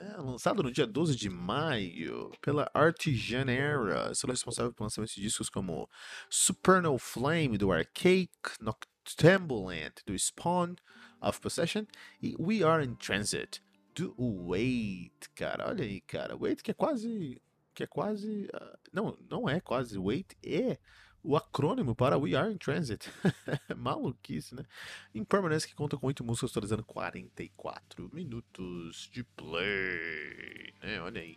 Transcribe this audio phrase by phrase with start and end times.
[0.00, 0.14] né?
[0.18, 5.48] lançado no dia 12 de maio pela Artisan Era, sendo responsável por lançamentos de discos
[5.48, 5.88] como
[6.28, 8.30] Supernal Flame do Arcade,
[8.60, 10.74] Noctambulant do Spawn
[11.20, 11.84] of Possession
[12.22, 13.62] e We Are in Transit
[13.94, 17.40] do Wait, cara, olha aí, cara, Wait que é quase,
[17.74, 20.78] que é quase, uh, não, não é quase, Wait é
[21.26, 23.10] o acrônimo para We Are in Transit.
[23.76, 24.64] Maluquice, né?
[25.12, 30.72] Impermanence que conta com 8 músicas, totalizando 44 minutos de play.
[30.80, 31.00] Né?
[31.00, 31.36] Olha aí.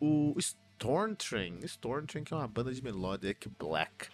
[0.00, 1.58] O Storm Train.
[1.64, 4.08] Storm Train que é uma banda de melodic black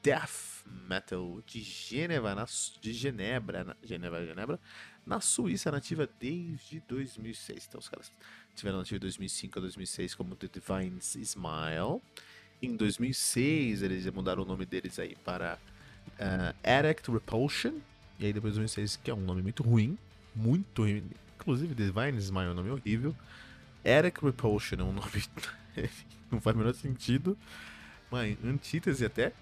[0.00, 2.46] death metal de Geneva, na,
[2.80, 4.60] de Genebra, na, Genebra, Genebra,
[5.04, 7.66] na Suíça, nativa desde 2006.
[7.66, 8.12] Então os caras
[8.54, 12.00] tiveram nativa de 2005 a 2006 como The Divine Smile.
[12.62, 15.58] Em 2006, eles mudaram o nome deles aí para
[16.18, 17.74] uh, Addict Repulsion.
[18.18, 19.98] E aí depois de 2006, que é um nome muito ruim.
[20.34, 21.04] Muito ruim.
[21.38, 23.14] Inclusive, Divine Smile é um nome horrível.
[23.84, 25.24] Addict Repulsion é um nome...
[26.30, 27.36] não faz o menor sentido.
[28.10, 29.32] Mas antítese até.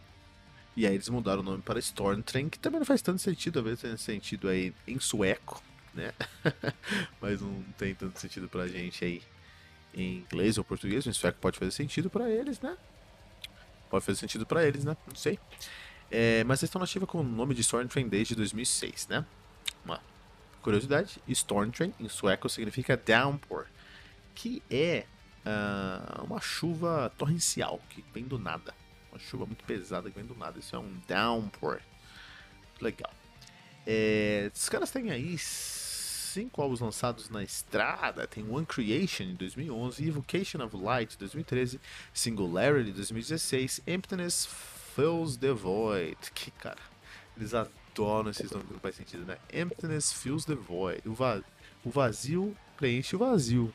[0.76, 3.60] E aí eles mudaram o nome para Storm Train, que também não faz tanto sentido.
[3.60, 5.62] Às vezes tem sentido aí em sueco,
[5.94, 6.12] né?
[7.22, 9.22] Mas não tem tanto sentido pra gente aí
[9.94, 11.06] em inglês ou português.
[11.06, 12.76] Em sueco pode fazer sentido para eles, né?
[13.94, 14.96] Pode fazer sentido para eles, né?
[15.06, 15.38] Não sei.
[16.10, 19.24] É, mas eles estão nativa com o nome de Stormtrain desde 2006, né?
[19.84, 20.00] Uma
[20.60, 23.66] curiosidade: Stormtrain em sueco significa downpour,
[24.34, 25.04] que é
[25.46, 28.74] uh, uma chuva torrencial que vem do nada.
[29.12, 30.58] Uma chuva muito pesada que vem do nada.
[30.58, 31.78] Isso é um downpour.
[32.80, 33.12] Legal.
[33.86, 35.38] É, caras têm aí
[36.34, 38.26] cinco álbuns lançados na estrada.
[38.26, 41.80] Tem One Creation em 2011, Evocation of Light em 2013,
[42.12, 44.48] Singularity em 2016, Emptiness
[44.94, 46.18] Fills the Void.
[46.34, 46.80] Que cara,
[47.36, 49.38] eles adoram esses nomes que não faz sentido, né?
[49.52, 51.08] Emptiness Fills the Void.
[51.08, 51.40] O, va
[51.84, 53.72] o vazio preenche o vazio.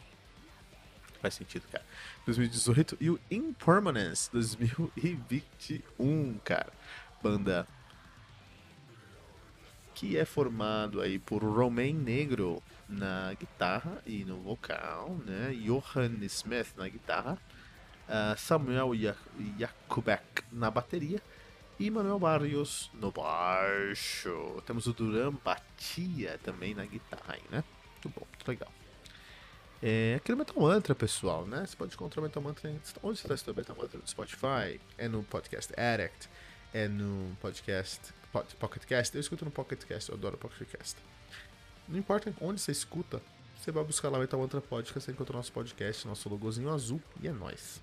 [1.22, 1.86] Faz sentido, cara.
[2.25, 6.74] 2018 e o Impermanence 2021, cara.
[7.24, 7.66] Banda
[10.00, 15.54] que é formado aí por Romain Negro na guitarra e no vocal, né?
[15.66, 17.38] Johan Smith na guitarra,
[18.08, 18.92] uh, Samuel
[19.60, 21.22] Jakubek na bateria
[21.78, 24.64] e Manuel Barrios no baixo.
[24.66, 27.62] Temos o Duran Batia também na guitarra aí, né?
[27.92, 28.72] Muito bom, muito legal.
[29.84, 31.66] É aquele Metal Mantra, pessoal, né?
[31.66, 32.70] Você pode encontrar o Metal Mantra.
[33.04, 34.00] Onde você está estudando Metal Mantra?
[34.00, 36.30] No Spotify, é no Podcast Addict,
[36.74, 40.97] é no podcast Pocket Cast, eu escuto no Pocket Cast, eu adoro Pocket Cast.
[41.88, 43.22] Não importa onde você escuta,
[43.57, 47.01] você vai buscar lá o Metal Podcast, você encontra o nosso podcast, nosso logozinho azul,
[47.22, 47.81] e é nóis.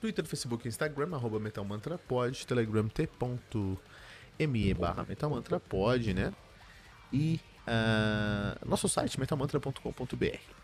[0.00, 5.06] Twitter, Facebook Instagram, arroba Metal Mantra Pod, Telegram t.me barra
[5.60, 6.34] Pod, né?
[7.12, 10.61] E uh, nosso site metalmantra.com.br.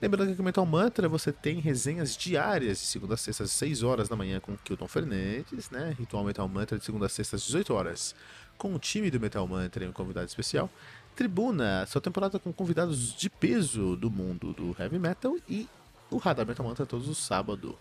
[0.00, 3.82] Lembrando que no Metal Mantra você tem resenhas diárias de segunda a sexta às 6
[3.82, 5.94] horas da manhã com o Kilton Fernandes, né?
[5.98, 8.14] Ritual Metal Mantra de segunda a sexta às 18 horas
[8.56, 10.70] com o time do Metal Mantra e um convidado especial.
[11.14, 15.68] Tribuna, sua temporada com convidados de peso do mundo do heavy metal e
[16.10, 17.74] o Radar Metal Mantra todos os sábados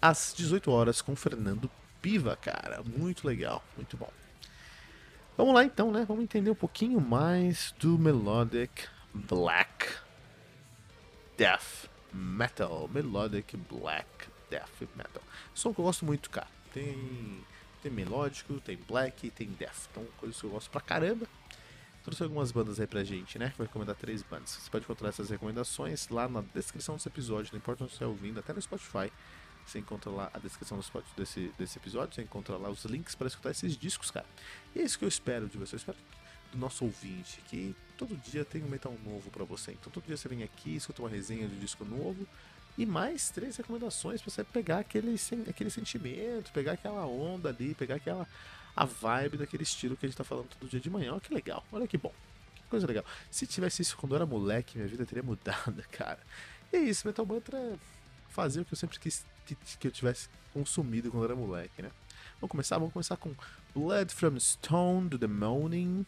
[0.00, 1.70] às 18 horas com Fernando
[2.02, 2.82] Piva, cara.
[2.82, 4.10] Muito legal, muito bom.
[5.38, 6.04] Vamos lá então, né?
[6.06, 8.84] Vamos entender um pouquinho mais do Melodic
[9.14, 9.86] Black
[11.36, 15.22] death metal, melodic black death metal.
[15.54, 16.48] Som que eu gosto muito, cara.
[16.72, 17.42] Tem
[17.82, 19.88] tem melódico, tem black, tem death.
[19.90, 21.26] Então, coisas que eu gosto pra caramba.
[22.04, 23.52] Trouxe algumas bandas aí pra gente, né?
[23.56, 24.50] Vou recomendar três bandas.
[24.50, 28.06] Você pode encontrar essas recomendações lá na descrição desse episódio, não importa onde você está
[28.06, 29.12] ouvindo, até no Spotify.
[29.64, 33.14] Você encontra lá a descrição do spot desse, desse episódio, você encontra lá os links
[33.14, 34.26] para escutar esses discos, cara.
[34.74, 35.76] E é isso que eu espero de você.
[35.76, 35.98] Eu espero
[36.50, 37.74] do nosso ouvinte, que
[38.06, 39.72] todo dia tem um metal novo para você.
[39.72, 42.26] Então todo dia você vem aqui, escuta uma resenha de disco novo
[42.76, 45.14] e mais três recomendações para você pegar aquele,
[45.48, 48.26] aquele sentimento, pegar aquela onda ali, pegar aquela
[48.74, 51.12] a vibe daquele estilo que a gente tá falando todo dia de manhã.
[51.12, 52.12] Olha que legal, olha que bom.
[52.56, 53.04] Que coisa legal.
[53.30, 56.18] Se tivesse isso quando eu era moleque, minha vida teria mudado, cara.
[56.72, 57.76] E é isso, Metal Mantra é
[58.30, 61.82] fazer o que eu sempre quis que, que eu tivesse consumido quando eu era moleque,
[61.82, 61.90] né?
[62.40, 62.78] Vamos começar?
[62.78, 63.34] Vamos começar com
[63.74, 66.06] Blood from Stone do The Moaning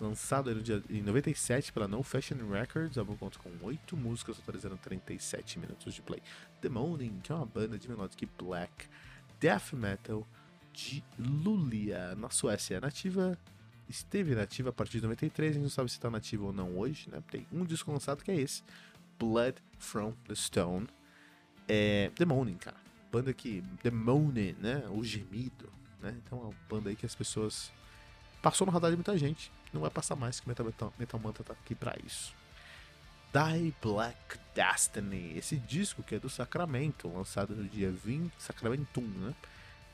[0.00, 4.36] Lançado no dia, em 97 pela No Fashion Records, o álbum conta com 8 músicas,
[4.36, 6.20] totalizando 37 minutos de play.
[6.60, 8.88] The Morning, que é uma banda de melodic black
[9.40, 10.26] death metal
[10.72, 12.80] de Lulia, na Suécia.
[12.80, 13.38] Nativa,
[13.88, 16.76] esteve nativa a partir de 93, a gente não sabe se está nativa ou não
[16.76, 17.22] hoje, né?
[17.30, 18.62] Tem um disco lançado que é esse,
[19.18, 20.88] Blood from the Stone.
[21.68, 22.76] É, The Morning, cara.
[23.10, 23.62] Banda que.
[23.82, 24.84] The Moaning, né?
[24.90, 26.14] O gemido, né?
[26.24, 27.72] Então é uma banda aí que as pessoas.
[28.44, 29.50] Passou no radar de muita gente.
[29.72, 32.34] Não vai passar mais, que Metal, Metal, Metal tá aqui pra isso.
[33.32, 39.34] Die Black Destiny, esse disco que é do Sacramento, lançado no dia 20, Sacramentum, né?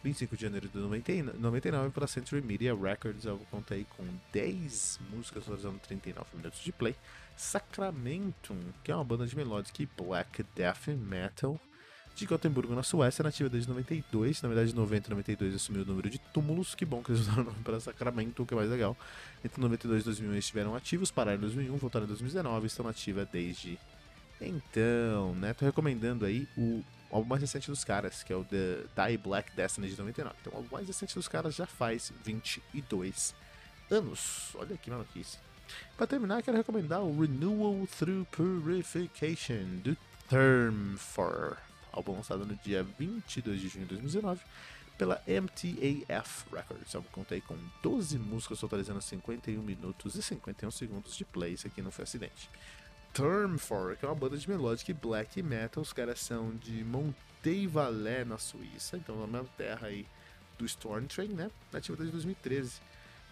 [0.02, 5.78] 25 de janeiro de 99 para Century Media Records, eu contei com 10 músicas usando
[5.78, 6.96] 39 minutos de play.
[7.36, 11.60] Sacramento, que é uma banda de melodic black death metal
[12.14, 14.42] de Gotemburgo, na Suécia, nativa desde 92.
[14.42, 16.74] Na verdade, 90 e 92 assumiu o número de túmulos.
[16.74, 18.96] Que bom que eles usaram o nome para Sacramento, o que é mais legal.
[19.44, 23.28] Entre 92 e 2001 eles estiveram ativos, pararam em 2001, voltaram em 2019 estão ativa
[23.30, 23.78] desde
[24.40, 25.52] então, né?
[25.52, 29.54] Tô recomendando aí o álbum mais recente dos caras, que é o The Die Black
[29.54, 30.34] Destiny de 99.
[30.40, 33.34] Então, o álbum mais recente dos caras já faz 22
[33.90, 34.52] anos.
[34.54, 35.38] Olha que maluquice.
[35.96, 39.96] Para terminar, quero recomendar o Renewal Through Purification do
[40.28, 41.58] Term for
[41.92, 44.40] álbum lançado no dia 22 de junho de 2019
[45.00, 46.92] pela MTAF Records.
[46.92, 51.54] Eu contei com 12 músicas totalizando 51 minutos e 51 segundos de play.
[51.54, 52.50] Isso aqui não foi acidente.
[53.14, 55.82] Term for, que é uma banda de melodic black metal.
[55.82, 60.06] Os caras são de Montevalé, na Suíça, então na mesma terra aí
[60.58, 61.50] do Storm Train, né?
[61.72, 62.80] Nativa desde 2013.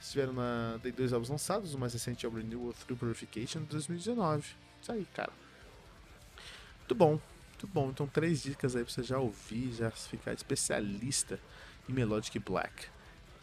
[0.00, 0.78] Estiveram na.
[0.82, 4.44] Tem dois álbuns lançados, o mais recente é o Renewal Through Purification de 2019.
[4.80, 5.32] Isso aí, cara.
[6.78, 7.20] Muito bom,
[7.58, 7.90] muito bom.
[7.90, 11.40] Então, três dicas aí pra você já ouvir, já ficar especialista
[11.88, 12.86] em Melodic Black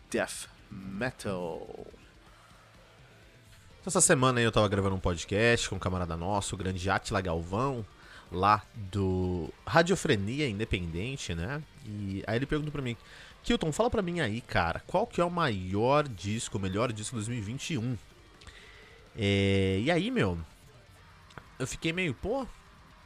[0.09, 1.85] Death Metal.
[3.85, 7.19] Essa semana aí eu tava gravando um podcast com um camarada nosso, o grande Atila
[7.19, 7.85] Galvão,
[8.31, 11.61] lá do Radiofrenia Independente, né?
[11.85, 12.95] E aí ele perguntou pra mim,
[13.43, 17.19] Kilton, fala pra mim aí, cara, qual que é o maior disco, o melhor disco
[17.19, 17.97] de 2021?
[19.17, 20.39] É, e aí, meu,
[21.59, 22.47] eu fiquei meio, pô,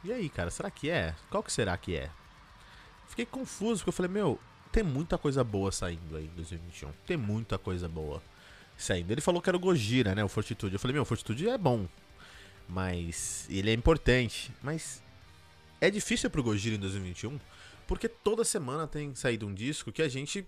[0.04, 1.14] e aí, cara, será que é?
[1.28, 2.10] Qual que será que é?
[3.08, 4.38] Fiquei confuso, porque eu falei, meu,
[4.72, 6.92] tem muita coisa boa saindo aí em 2021.
[7.06, 8.22] Tem muita coisa boa
[8.76, 9.10] saindo.
[9.10, 10.24] Ele falou que era o Gojira, né?
[10.24, 10.74] O Fortitude.
[10.74, 11.86] Eu falei, meu, o Fortitude é bom.
[12.68, 14.52] Mas ele é importante.
[14.62, 15.02] Mas
[15.80, 17.40] é difícil pro Gojira em 2021,
[17.86, 20.46] porque toda semana tem saído um disco que a gente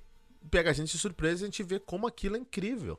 [0.51, 2.99] pega a gente de surpresa e a gente vê como aquilo é incrível.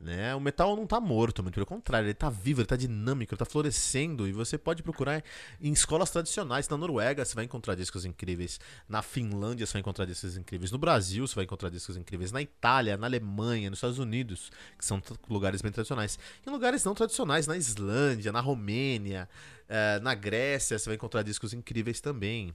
[0.00, 0.34] Né?
[0.34, 3.36] O metal não está morto, muito pelo contrário, ele está vivo, ele está dinâmico, ele
[3.36, 4.26] está florescendo.
[4.26, 5.22] E você pode procurar
[5.60, 6.66] em escolas tradicionais.
[6.70, 8.58] Na Noruega você vai encontrar discos incríveis,
[8.88, 12.40] na Finlândia você vai encontrar discos incríveis, no Brasil você vai encontrar discos incríveis, na
[12.40, 16.18] Itália, na Alemanha, nos Estados Unidos, que são lugares bem tradicionais.
[16.46, 19.28] Em lugares não tradicionais, na Islândia, na Romênia,
[19.68, 22.54] eh, na Grécia você vai encontrar discos incríveis também.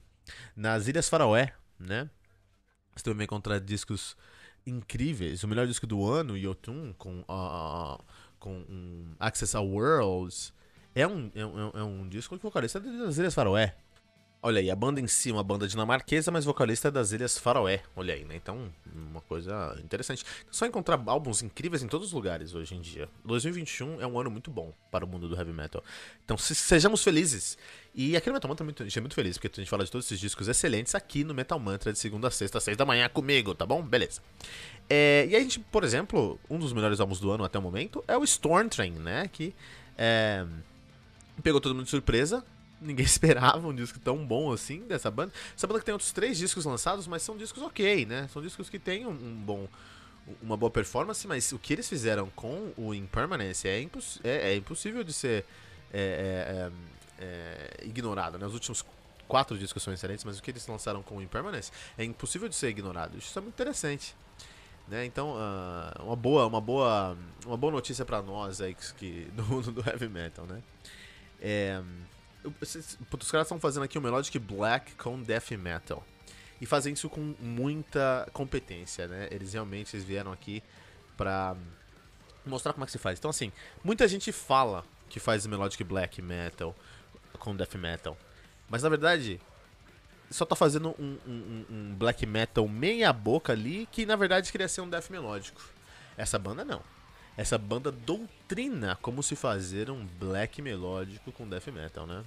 [0.56, 2.10] Nas Ilhas Faroé, né?
[2.96, 4.16] Você também vai encontrar discos
[4.66, 5.42] incríveis.
[5.42, 8.02] O melhor disco do ano, Yotun, com, uh,
[8.38, 10.52] com um Access ao Worlds,
[10.94, 13.76] é um, é, um, é um disco que o vocalista é das Ilhas Faroé.
[14.42, 17.36] Olha aí, a banda em si é uma banda dinamarquesa, mas vocalista é das Ilhas
[17.36, 17.82] Faroé.
[17.96, 18.36] Olha aí, né?
[18.36, 20.24] Então, uma coisa interessante.
[20.50, 23.08] Só encontrar álbuns incríveis em todos os lugares hoje em dia.
[23.24, 25.82] 2021 é um ano muito bom para o mundo do heavy metal.
[26.24, 27.58] Então, se, sejamos felizes.
[27.92, 29.90] E aqui no Metal Mantra a gente é muito feliz, porque a gente fala de
[29.90, 33.08] todos esses discos excelentes aqui no Metal Mantra de segunda a sexta, seis da manhã
[33.08, 33.82] comigo, tá bom?
[33.82, 34.20] Beleza.
[34.88, 38.04] É, e a gente, por exemplo, um dos melhores álbuns do ano até o momento
[38.06, 39.28] é o Storm Train, né?
[39.32, 39.52] Que
[39.98, 40.46] é,
[41.42, 42.44] pegou todo mundo de surpresa
[42.80, 45.32] ninguém esperava um disco tão bom assim dessa banda.
[45.56, 48.28] Essa banda que tem outros três discos lançados, mas são discos ok, né?
[48.32, 49.68] São discos que têm um, um bom
[50.42, 54.56] uma boa performance, mas o que eles fizeram com o Impermanence é, imposs é, é
[54.56, 55.44] impossível de ser
[55.92, 56.70] é,
[57.20, 58.46] é, é, é ignorado, né?
[58.46, 58.84] Os últimos
[59.28, 62.54] quatro discos são excelentes, mas o que eles lançaram com o Impermanence é impossível de
[62.54, 63.16] ser ignorado.
[63.16, 64.14] Isso é muito interessante.
[64.88, 65.04] Né?
[65.04, 69.72] Então, uh, uma boa, uma boa, uma boa notícia para nós aí que, do mundo
[69.72, 70.62] do heavy metal, né?
[71.40, 71.82] É,
[72.60, 76.04] os caras estão fazendo aqui o Melodic Black com Death Metal.
[76.60, 79.28] E fazem isso com muita competência, né?
[79.30, 80.62] Eles realmente eles vieram aqui
[81.16, 81.56] pra
[82.44, 83.18] mostrar como é que se faz.
[83.18, 83.52] Então, assim,
[83.84, 86.74] muita gente fala que faz Melodic Black Metal
[87.38, 88.16] com Death Metal.
[88.68, 89.40] Mas, na verdade,
[90.30, 94.68] só tá fazendo um, um, um Black Metal meia boca ali que, na verdade, queria
[94.68, 95.60] ser um Death Melódico.
[96.16, 96.82] Essa banda, não.
[97.36, 102.24] Essa banda doutrina como se fazer um black melódico com death metal, né?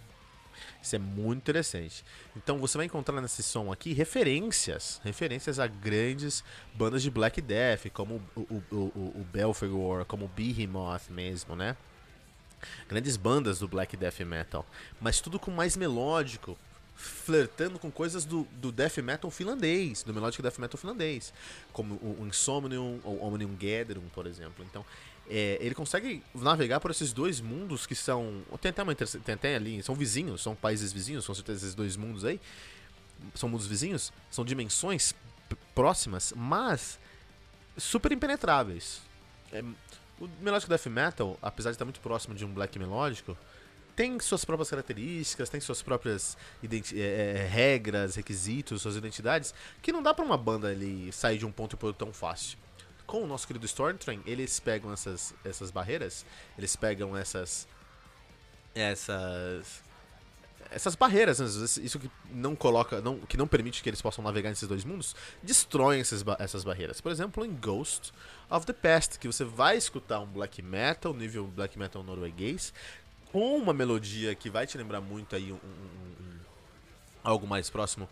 [0.81, 2.03] Isso é muito interessante.
[2.35, 7.89] Então você vai encontrar nesse som aqui referências, referências a grandes bandas de Black Death,
[7.93, 11.75] como o, o, o, o Belfegor, como o Behemoth mesmo, né?
[12.87, 14.65] Grandes bandas do Black Death Metal,
[14.99, 16.57] mas tudo com mais melódico,
[16.99, 21.33] flertando com coisas do, do death metal finlandês, do melodic death metal finlandês,
[21.71, 24.65] como o, o Insomnium ou Omnium Gatherum, por exemplo.
[24.69, 24.85] Então,
[25.29, 28.41] é, ele consegue navegar por esses dois mundos que são.
[28.59, 31.95] Tem até, uma, tem até ali, são vizinhos, são países vizinhos, com certeza esses dois
[31.95, 32.39] mundos aí.
[33.33, 35.15] São mundos vizinhos, são dimensões
[35.73, 36.99] próximas, mas
[37.77, 39.01] super impenetráveis.
[39.53, 39.63] É,
[40.19, 43.37] o melódico death metal, apesar de estar muito próximo de um black melódico,
[43.99, 46.37] tem suas próprias características, tem suas próprias
[46.95, 51.51] é, regras, requisitos, suas identidades, que não dá para uma banda ali sair de um
[51.51, 52.57] ponto para outro tão fácil.
[53.05, 56.25] Com o nosso querido Stormtrain, eles pegam essas, essas barreiras,
[56.57, 57.67] eles pegam essas
[58.73, 59.83] essas
[60.71, 64.67] essas barreiras, isso que não coloca, não, que não permite que eles possam navegar nesses
[64.67, 67.01] dois mundos, destroem essas, essas barreiras.
[67.01, 68.13] Por exemplo, em Ghost
[68.49, 72.71] of the Past, que você vai escutar um black metal, nível black metal norueguês,
[73.31, 76.39] com uma melodia que vai te lembrar muito aí um, um, um
[77.23, 78.07] algo mais próximo.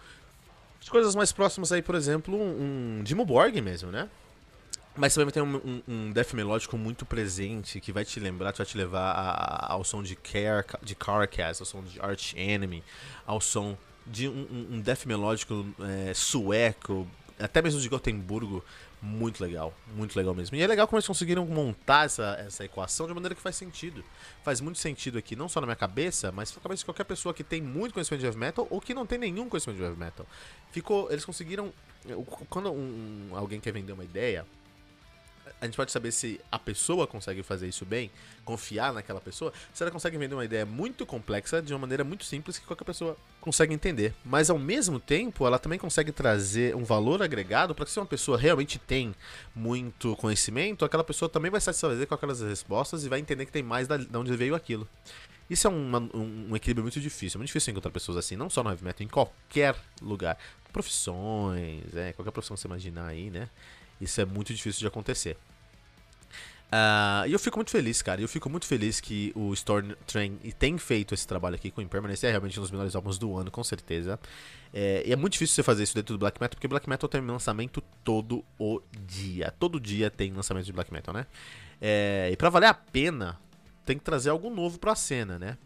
[0.79, 4.09] De coisas mais próximas aí, por exemplo, um, Dimo Borg mesmo, né?
[4.95, 8.65] Mas também vai ter um, um, death melódico muito presente que vai te lembrar, vai
[8.65, 12.83] te levar a, a, ao som de, Car de Carcass, ao som de Arch Enemy,
[13.25, 17.07] ao som de um, um death melódico é, sueco,
[17.39, 18.63] até mesmo de Gotemburgo,
[19.01, 20.55] muito legal, muito legal mesmo.
[20.55, 24.03] E é legal como eles conseguiram montar essa, essa equação de maneira que faz sentido.
[24.43, 27.33] Faz muito sentido aqui, não só na minha cabeça, mas na cabeça de qualquer pessoa
[27.33, 29.99] que tem muito conhecimento de heavy metal ou que não tem nenhum conhecimento de heavy
[29.99, 30.25] metal.
[30.71, 31.71] Ficou, eles conseguiram.
[32.49, 34.45] Quando um, alguém quer vender uma ideia,
[35.59, 38.11] a gente pode saber se a pessoa consegue fazer isso bem,
[38.45, 42.25] confiar naquela pessoa, se ela consegue vender uma ideia muito complexa de uma maneira muito
[42.25, 44.13] simples que qualquer pessoa consegue entender.
[44.23, 48.05] Mas ao mesmo tempo, ela também consegue trazer um valor agregado para que se uma
[48.05, 49.15] pessoa realmente tem
[49.55, 53.63] muito conhecimento, aquela pessoa também vai satisfazer com aquelas respostas e vai entender que tem
[53.63, 54.87] mais de onde veio aquilo.
[55.49, 57.37] Isso é uma, um, um, equilíbrio muito difícil.
[57.37, 60.37] É muito difícil encontrar pessoas assim, não só no heavy metal, em qualquer lugar.
[60.73, 63.49] Profissões, é, qualquer profissão que você imaginar aí, né?
[63.99, 65.37] Isso é muito difícil de acontecer.
[66.67, 68.21] Uh, e eu fico muito feliz, cara.
[68.21, 72.25] Eu fico muito feliz que o Storm Train tem feito esse trabalho aqui com Impermanence.
[72.25, 74.19] É realmente um dos melhores álbuns do ano, com certeza.
[74.73, 77.07] É, e é muito difícil você fazer isso dentro do Black Metal, porque Black Metal
[77.07, 79.53] tem lançamento todo o dia.
[79.57, 81.25] Todo dia tem lançamento de Black Metal, né?
[81.79, 83.39] É, e pra valer a pena,
[83.87, 85.57] tem que trazer algo novo pra cena, né?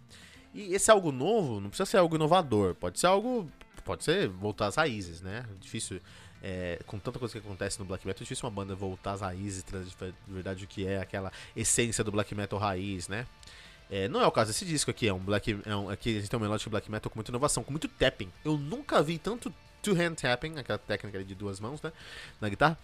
[0.53, 2.75] E esse algo novo não precisa ser algo inovador.
[2.75, 3.49] Pode ser algo.
[3.83, 5.45] Pode ser voltar às raízes, né?
[5.59, 5.99] Difícil
[6.41, 9.21] é, com tanta coisa que acontece no black metal, é difícil uma banda voltar às
[9.21, 13.27] raízes, de verdade o que é aquela essência do black metal raiz, né?
[13.89, 15.59] É, não é o caso desse disco aqui, é um black.
[15.65, 17.87] É um, aqui a gente tem um melódico black metal com muita inovação, com muito
[17.89, 18.31] tapping.
[18.45, 21.91] Eu nunca vi tanto two-hand tapping, aquela técnica de duas mãos, né?
[22.39, 22.77] Na guitarra,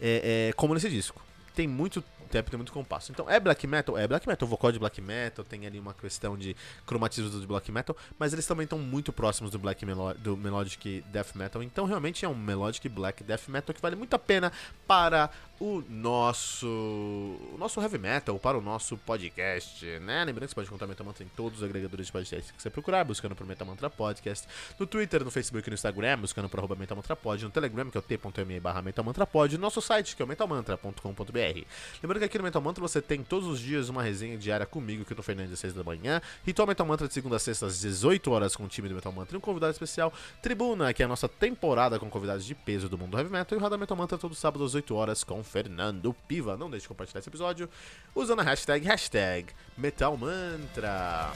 [0.00, 1.22] é, é, como nesse disco.
[1.58, 3.10] Tem muito tempo, tem muito compasso.
[3.10, 3.98] Então, é black metal?
[3.98, 6.54] É black metal, vocal de black metal, tem ali uma questão de
[6.86, 11.04] cromatismo do black metal, mas eles também estão muito próximos do black melo do melodic
[11.10, 11.60] death metal.
[11.60, 14.52] Então, realmente é um melodic black death metal que vale muito a pena
[14.86, 20.24] para o nosso o nosso heavy metal, para o nosso podcast, né?
[20.24, 22.70] Lembrando que você pode encontrar Metal Mantra em todos os agregadores de podcast que você
[22.70, 24.46] procurar, buscando por Metal Mantra Podcast,
[24.78, 26.76] no Twitter, no Facebook e no Instagram, buscando por arroba
[27.20, 30.22] Pod, no Telegram, que é o t.me barra Metal Mantra Pod, no nosso site, que
[30.22, 31.64] é o metalmantra.com.br.
[32.02, 35.04] Lembrando que aqui no Metal Mantra você tem todos os dias uma resenha diária comigo,
[35.04, 37.66] que eu tô Fernandes às 6 da manhã, Ritual Metal Mantra de segunda a sexta
[37.66, 41.02] às 18 horas com o time do Metal Mantra e um convidado especial, Tribuna, que
[41.02, 43.78] é a nossa temporada com convidados de peso do mundo heavy metal, e o Radar
[43.78, 46.56] Metal Mantra todo sábado às 8 horas com Fernando Piva.
[46.56, 47.68] Não deixe de compartilhar esse episódio
[48.14, 51.32] usando a hashtag, hashtag Metal Mantra.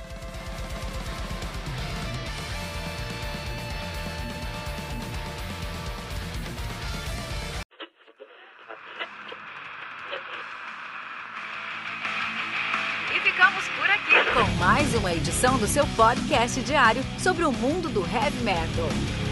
[13.23, 18.01] Ficamos por aqui com mais uma edição do seu podcast diário sobre o mundo do
[18.03, 19.32] heavy metal.